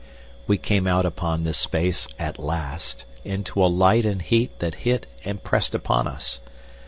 We 0.47 0.57
came 0.57 0.87
out 0.87 1.05
upon 1.05 1.43
this 1.43 1.59
space 1.59 2.07
at 2.17 2.39
last 2.39 3.05
into 3.23 3.63
a 3.63 3.69
light 3.69 4.03
and 4.03 4.19
heat 4.19 4.57
that 4.57 4.73
hit 4.81 5.05
and 5.23 5.43
pressed 5.43 5.75
upon 5.75 6.07
us. 6.07 6.39